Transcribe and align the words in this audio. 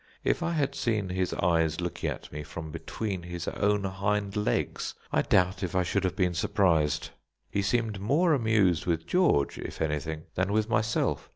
If 0.23 0.41
I 0.41 0.53
had 0.53 0.73
seen 0.73 1.09
his 1.09 1.31
eyes 1.35 1.79
looking 1.79 2.09
at 2.09 2.31
me 2.33 2.41
from 2.41 2.71
between 2.71 3.21
his 3.21 3.47
own 3.47 3.83
hind 3.83 4.35
legs, 4.35 4.95
I 5.11 5.21
doubt 5.21 5.61
if 5.61 5.75
I 5.75 5.83
should 5.83 6.05
have 6.05 6.15
been 6.15 6.33
surprised. 6.33 7.11
He 7.51 7.61
seemed 7.61 7.99
more 7.99 8.33
amused 8.33 8.87
with 8.87 9.05
George 9.05 9.59
if 9.59 9.79
anything, 9.79 10.23
than 10.33 10.53
with 10.53 10.67
myself. 10.67 11.29